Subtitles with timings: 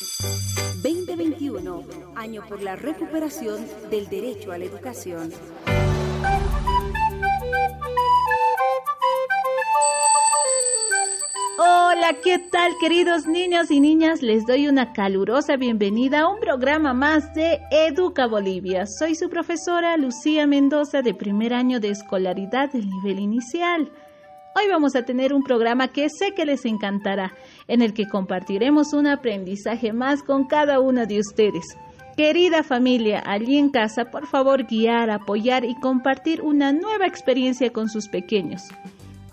[0.00, 1.84] 2021,
[2.16, 5.30] año por la recuperación del derecho a la educación.
[11.58, 14.22] Hola, ¿qué tal queridos niños y niñas?
[14.22, 18.86] Les doy una calurosa bienvenida a un programa más de Educa Bolivia.
[18.86, 23.92] Soy su profesora Lucía Mendoza de primer año de escolaridad del nivel inicial.
[24.56, 27.32] Hoy vamos a tener un programa que sé que les encantará,
[27.68, 31.76] en el que compartiremos un aprendizaje más con cada uno de ustedes.
[32.16, 37.88] Querida familia, allí en casa, por favor guiar, apoyar y compartir una nueva experiencia con
[37.88, 38.62] sus pequeños.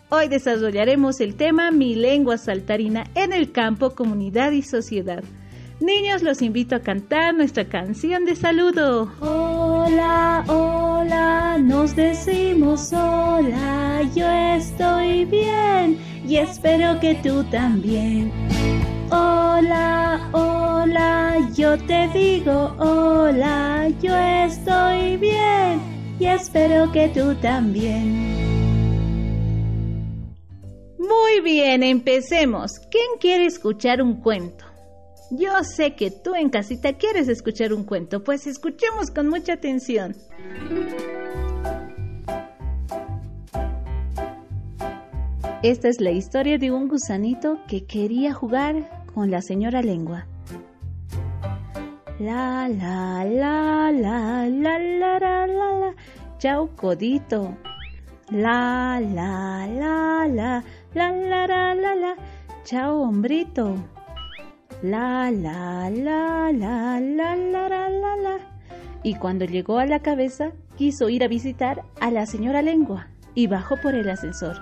[0.09, 5.23] Hoy desarrollaremos el tema Mi lengua saltarina en el campo, comunidad y sociedad.
[5.79, 9.11] Niños, los invito a cantar nuestra canción de saludo.
[9.19, 18.31] Hola, hola, nos decimos hola, yo estoy bien y espero que tú también.
[19.11, 25.79] Hola, hola, yo te digo hola, yo estoy bien
[26.19, 28.35] y espero que tú también.
[30.97, 32.79] Muy bien, empecemos.
[32.89, 34.66] ¿Quién quiere escuchar un cuento?
[35.29, 40.15] Yo sé que tú en casita quieres escuchar un cuento, pues escuchemos con mucha atención.
[45.63, 50.27] Esta es la historia de un gusanito que quería jugar con la señora lengua.
[52.19, 55.95] La la la la la la la la la
[56.37, 57.57] Chao codito.
[58.29, 62.15] La la la la la la la la la
[62.63, 63.75] Chao hombrito.
[64.83, 68.37] La, la, la, la, la, la, la, la, la.
[69.01, 73.47] Y cuando llegó a la cabeza, quiso ir a visitar a la señora Lengua y
[73.47, 74.55] bajó por el ascensor.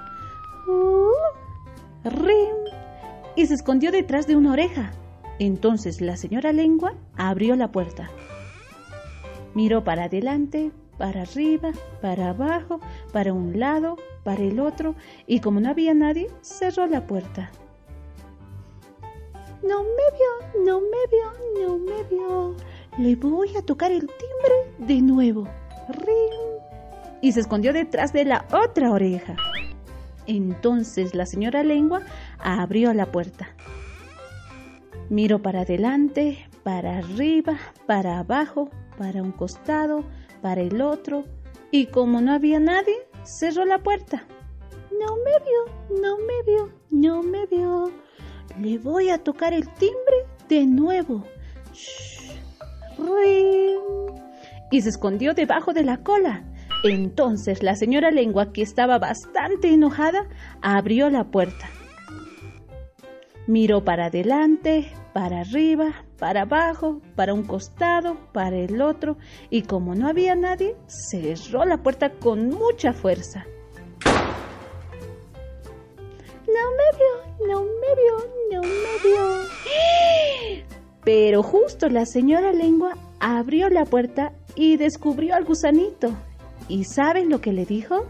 [0.69, 2.55] Uh, ¡Rim!
[3.35, 4.91] Y se escondió detrás de una oreja.
[5.37, 8.09] Entonces la señora Lengua abrió la puerta.
[9.53, 11.71] Miró para adelante, para arriba,
[12.01, 12.79] para abajo,
[13.11, 14.95] para un lado, para el otro,
[15.27, 17.51] y como no había nadie, cerró la puerta.
[19.67, 22.55] No me vio, no me vio, no me vio.
[22.97, 25.47] Le voy a tocar el timbre de nuevo.
[25.89, 26.61] ¡Ring!
[27.21, 29.35] Y se escondió detrás de la otra oreja.
[30.27, 32.01] Entonces la señora Lengua
[32.39, 33.55] abrió la puerta.
[35.09, 40.03] Miró para adelante, para arriba, para abajo, para un costado,
[40.41, 41.25] para el otro,
[41.71, 44.25] y como no había nadie, cerró la puerta.
[44.99, 47.91] No me vio, no me vio, no me vio.
[48.59, 51.23] Le voy a tocar el timbre de nuevo.
[54.71, 56.43] Y se escondió debajo de la cola.
[56.83, 60.27] Entonces la señora Lengua, que estaba bastante enojada,
[60.61, 61.69] abrió la puerta.
[63.47, 69.17] Miró para adelante, para arriba, para abajo, para un costado, para el otro,
[69.49, 73.45] y como no había nadie, cerró la puerta con mucha fuerza.
[76.47, 77.64] No me vio, no
[81.05, 86.11] Pero justo la señora Lengua abrió la puerta y descubrió al gusanito.
[86.67, 88.05] ¿Y saben lo que le dijo?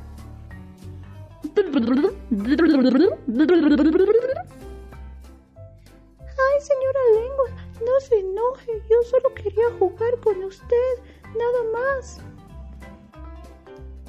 [6.21, 7.49] Ay, señora Lengua,
[7.81, 8.71] no se enoje.
[8.89, 10.93] Yo solo quería jugar con usted,
[11.37, 12.21] nada más.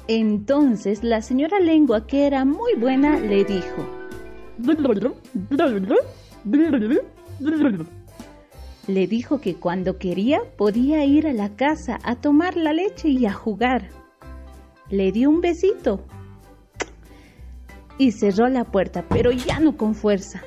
[0.07, 3.85] Entonces la señora Lengua, que era muy buena, le dijo,
[8.87, 13.25] le dijo que cuando quería podía ir a la casa a tomar la leche y
[13.25, 13.89] a jugar.
[14.89, 15.99] Le dio un besito
[17.97, 20.41] y cerró la puerta, pero ya no con fuerza,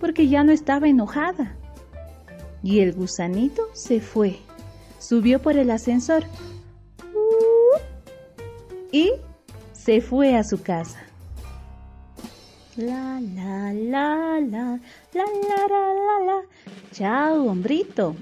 [0.00, 1.56] porque ya no estaba enojada.
[2.62, 4.36] Y el gusanito se fue,
[4.98, 6.24] subió por el ascensor
[8.92, 9.12] y
[9.72, 11.00] se fue a su casa.
[12.76, 14.78] La la la la
[15.12, 16.42] la la la la la
[16.98, 18.16] Chao, hombrito.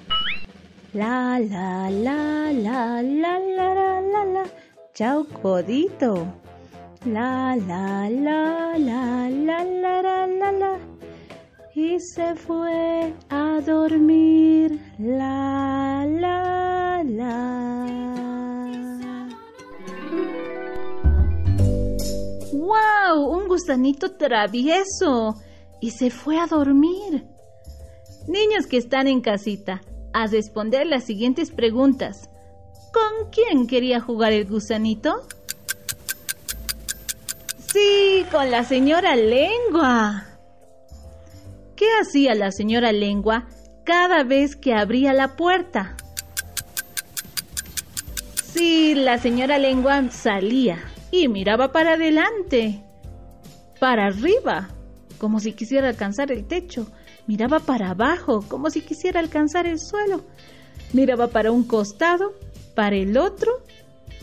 [0.93, 4.44] La la la la la la la la la
[4.93, 6.26] Chao, codito.
[7.06, 10.78] La la la la la la la la la
[11.75, 14.78] Y se fue a dormir.
[14.99, 17.32] La la la
[22.52, 23.38] ¡Wow!
[23.38, 25.34] Un gusanito travieso.
[25.81, 27.36] Y se fue a dormir.
[28.28, 29.81] Niños que están en casita,
[30.12, 32.28] a responder las siguientes preguntas.
[32.93, 35.26] ¿Con quién quería jugar el gusanito?
[37.73, 40.26] Sí, con la señora Lengua.
[41.76, 43.46] ¿Qué hacía la señora Lengua
[43.87, 45.96] cada vez que abría la puerta.
[48.52, 50.82] Sí, la señora lengua salía
[51.12, 52.82] y miraba para adelante,
[53.78, 54.70] para arriba,
[55.19, 56.90] como si quisiera alcanzar el techo,
[57.26, 60.23] miraba para abajo, como si quisiera alcanzar el suelo,
[60.93, 62.34] miraba para un costado,
[62.75, 63.62] para el otro,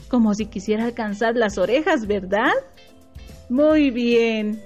[0.08, 2.54] como si quisiera alcanzar las orejas, ¿verdad?
[3.50, 4.62] Muy bien.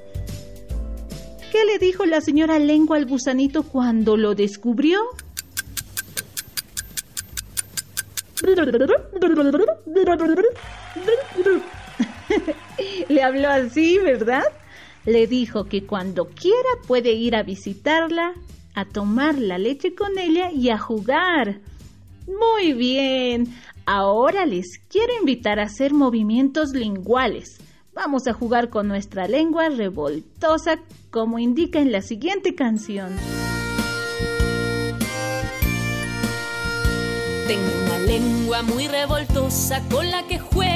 [1.52, 5.00] ¿Qué le dijo la señora lengua al gusanito cuando lo descubrió?
[13.10, 14.44] Le habló así, ¿verdad?
[15.08, 18.34] Le dijo que cuando quiera puede ir a visitarla,
[18.76, 21.62] a tomar la leche con ella y a jugar.
[22.28, 23.56] Muy bien,
[23.86, 27.58] ahora les quiero invitar a hacer movimientos linguales.
[27.94, 30.80] Vamos a jugar con nuestra lengua revoltosa
[31.10, 33.16] como indica en la siguiente canción.
[37.48, 40.67] Tengo una lengua muy revoltosa con la que juego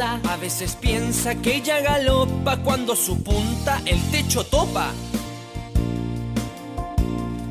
[0.00, 4.92] a veces piensa que ella galopa cuando su punta el techo topa.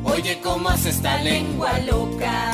[0.06, 2.52] Oye, ¿cómo hace esta lengua loca?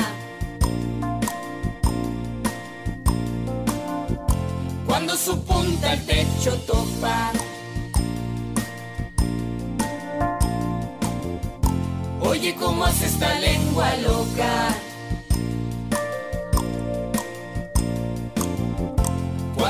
[4.86, 7.30] Cuando su punta el techo topa.
[12.20, 14.74] Oye, ¿cómo hace esta lengua loca?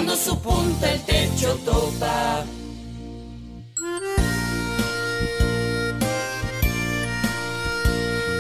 [0.05, 2.45] Cuando su punta el techo topa.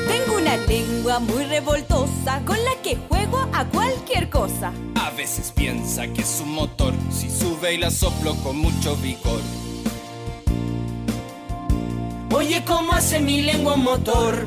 [0.07, 4.73] Tengo una lengua muy revoltosa con la que juego a cualquier cosa.
[5.01, 9.41] A veces piensa que es un motor si sube y la soplo con mucho vigor.
[12.35, 14.47] Oye, ¿cómo hace mi lengua un motor?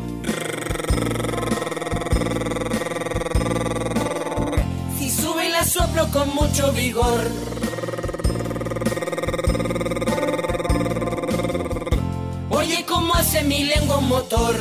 [6.11, 7.21] Con mucho vigor.
[12.49, 14.55] Oye, ¿cómo hace mi lengua un motor?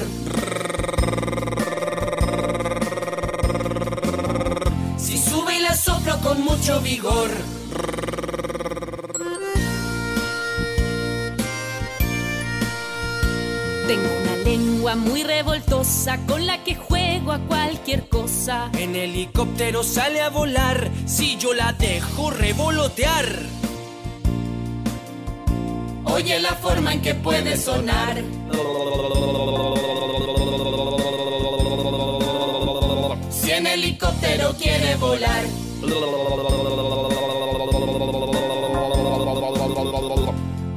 [4.98, 7.31] Si sube y la soplo con mucho vigor.
[13.87, 16.95] Tengo una lengua muy revoltosa con la que juego
[17.32, 18.70] a cualquier cosa.
[18.78, 23.26] En helicóptero sale a volar si yo la dejo revolotear.
[26.05, 28.23] Oye la forma en que puede sonar.
[33.31, 35.44] Si en helicóptero quiere volar.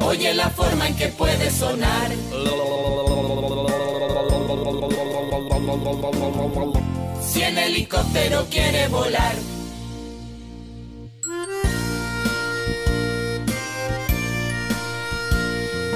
[0.02, 2.10] Oye la forma en que puede sonar.
[7.22, 9.36] Si en helicóptero quiere volar.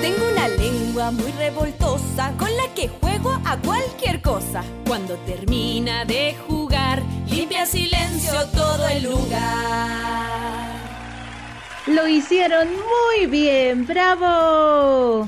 [0.01, 4.63] Tengo una lengua muy revoltosa con la que juego a cualquier cosa.
[4.85, 10.73] Cuando termina de jugar, limpia silencio todo el lugar.
[11.87, 15.27] Lo hicieron muy bien, bravo.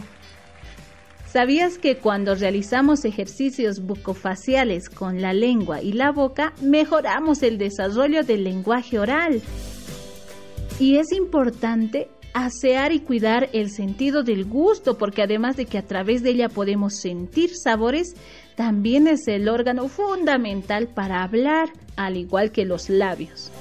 [1.36, 8.24] ¿Sabías que cuando realizamos ejercicios bucofaciales con la lengua y la boca, mejoramos el desarrollo
[8.24, 9.42] del lenguaje oral?
[10.80, 15.86] Y es importante asear y cuidar el sentido del gusto, porque además de que a
[15.86, 18.16] través de ella podemos sentir sabores,
[18.56, 21.68] también es el órgano fundamental para hablar,
[21.98, 23.52] al igual que los labios.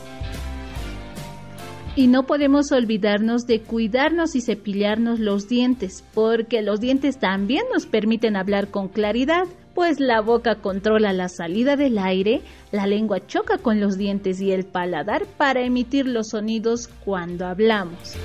[1.97, 7.87] Y no podemos olvidarnos de cuidarnos y cepillarnos los dientes, porque los dientes también nos
[7.87, 13.59] permiten hablar con claridad, pues la boca controla la salida del aire, la lengua choca
[13.59, 18.17] con los dientes y el paladar para emitir los sonidos cuando hablamos.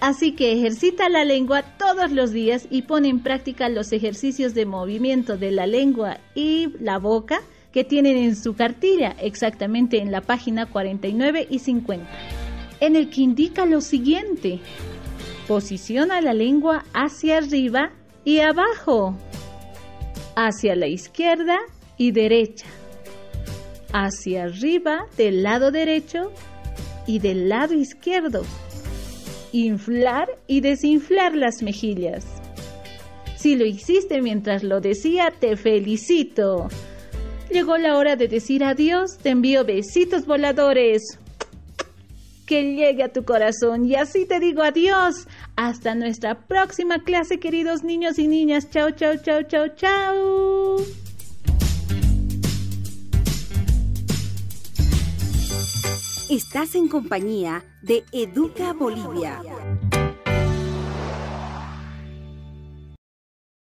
[0.00, 4.64] Así que ejercita la lengua todos los días y pone en práctica los ejercicios de
[4.64, 7.40] movimiento de la lengua y la boca
[7.72, 12.06] que tienen en su cartilla, exactamente en la página 49 y 50,
[12.80, 14.60] en el que indica lo siguiente.
[15.46, 17.92] Posiciona la lengua hacia arriba
[18.24, 19.16] y abajo,
[20.36, 21.58] hacia la izquierda
[21.96, 22.66] y derecha,
[23.92, 26.32] hacia arriba del lado derecho
[27.06, 28.42] y del lado izquierdo.
[29.52, 32.26] Inflar y desinflar las mejillas.
[33.36, 36.68] Si lo hiciste mientras lo decía, te felicito.
[37.50, 41.18] Llegó la hora de decir adiós, te envío besitos voladores.
[42.46, 43.84] que llegue a tu corazón.
[43.84, 45.28] Y así te digo adiós.
[45.54, 48.70] Hasta nuestra próxima clase, queridos niños y niñas.
[48.70, 50.76] Chao, chao, chao, chao, chao.
[56.30, 59.42] Estás en compañía de Educa Bolivia.